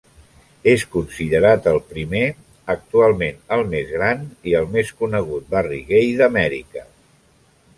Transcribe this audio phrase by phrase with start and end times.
[0.69, 2.23] És considerat el primer,
[2.75, 6.87] actualment el més gran, i el més conegut barri gai d'Amèrica.